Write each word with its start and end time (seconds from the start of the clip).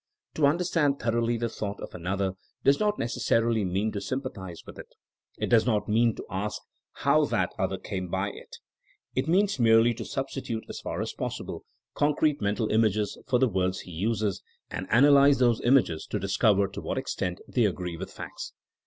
To 0.33 0.47
understand 0.47 0.97
thoroughly 0.97 1.37
the 1.37 1.47
thought 1.47 1.79
of 1.79 1.93
another 1.93 2.31
does 2.63 2.79
not 2.79 2.97
necessarily 2.97 3.63
mean 3.63 3.91
to 3.91 4.01
sym 4.01 4.21
pathize 4.21 4.65
with 4.65 4.79
it; 4.79 4.87
it 5.37 5.45
does 5.45 5.67
not 5.67 5.87
mean 5.87 6.15
to 6.15 6.25
ask 6.27 6.59
how 7.05 7.25
that 7.25 7.51
164 7.57 7.59
THINKINO 7.59 7.67
AS 7.67 7.67
A 7.67 7.67
8CIEN0E 7.67 7.67
other 7.67 7.89
came 7.89 8.09
by 8.09 8.29
it. 8.41 8.55
It 9.13 9.27
means 9.27 9.59
merely 9.59 9.93
to 9.93 10.03
substitute 10.03 10.63
as 10.67 10.79
far 10.79 11.01
as 11.03 11.13
possible 11.13 11.65
concrete 11.93 12.41
mental 12.41 12.71
images 12.71 13.15
for 13.27 13.37
the 13.37 13.47
words 13.47 13.81
he 13.81 13.91
uses, 13.91 14.41
and 14.71 14.87
analyze 14.89 15.37
those 15.37 15.61
images 15.61 16.07
to 16.07 16.17
discover 16.17 16.67
to 16.67 16.81
what 16.81 16.97
extent 16.97 17.39
they 17.47 17.65
agree 17.65 17.95
with 17.95 18.11
facts. 18.11 18.53